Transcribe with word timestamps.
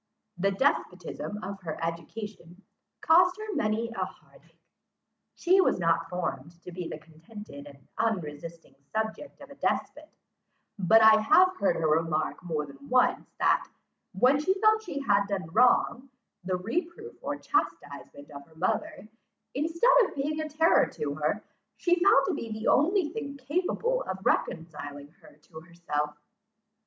The 0.35 0.49
despotism 0.49 1.43
of 1.43 1.61
her 1.61 1.77
education 1.79 2.63
cost 3.01 3.37
her 3.37 3.53
many 3.53 3.89
a 3.91 4.03
heart 4.03 4.41
ache. 4.45 4.59
She 5.35 5.61
was 5.61 5.77
not 5.77 6.09
formed 6.09 6.59
to 6.63 6.71
be 6.71 6.87
the 6.89 6.97
contented 6.97 7.67
and 7.67 7.87
unresisting 7.99 8.73
subject 8.91 9.39
of 9.41 9.51
a 9.51 9.55
despot; 9.57 10.09
but 10.79 11.03
I 11.03 11.21
have 11.21 11.55
heard 11.57 11.75
her 11.75 11.87
remark 11.87 12.41
more 12.43 12.65
than 12.65 12.89
once, 12.89 13.29
that, 13.37 13.69
when 14.13 14.39
she 14.39 14.55
felt 14.59 14.81
she 14.81 15.01
had 15.01 15.27
done 15.27 15.45
wrong, 15.51 16.09
the 16.43 16.57
reproof 16.57 17.15
or 17.21 17.37
chastisement 17.37 18.31
of 18.31 18.43
her 18.47 18.55
mother, 18.55 19.07
instead 19.53 19.91
of 20.05 20.15
being 20.15 20.41
a 20.41 20.49
terror 20.49 20.87
to 20.93 21.13
her, 21.13 21.43
she 21.77 22.03
found 22.03 22.25
to 22.25 22.33
be 22.33 22.51
the 22.51 22.67
only 22.67 23.09
thing 23.09 23.37
capable 23.37 24.01
of 24.01 24.25
reconciling 24.25 25.09
her 25.21 25.33
to 25.43 25.59
herself. 25.61 26.17